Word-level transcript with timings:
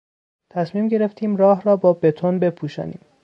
تصمیم 0.49 0.87
گرفتیم 0.87 1.35
راه 1.35 1.61
را 1.61 1.77
با 1.77 1.93
بتون 1.93 2.39
بپوشانیم. 2.39 2.99